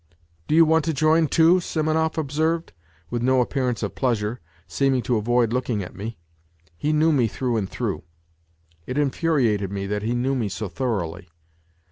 [0.47, 2.73] 'Do you want to join, too?" Simonov observed,
[3.11, 6.17] with no appearance of pleasure, seeming to avoid looking at me.
[6.75, 8.01] He knew me through and through.
[8.87, 11.29] It infuriated me that he knew me so thoroughly.